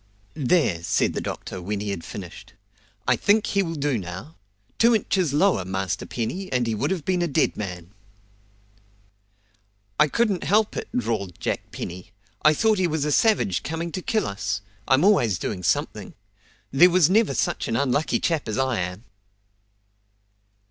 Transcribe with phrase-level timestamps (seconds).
[0.33, 2.53] "There!" said the doctor when he had finished.
[3.07, 4.35] "I think he will do now.
[4.79, 7.91] Two inches lower, Master Penny, and he would have been a dead man."
[9.99, 12.13] "I couldn't help it!" drawled Jack Penny.
[12.41, 14.61] "I thought he was a savage coming to kill us.
[14.87, 16.15] I'm always doing something.
[16.71, 19.03] There never was such an unlucky chap as I am!"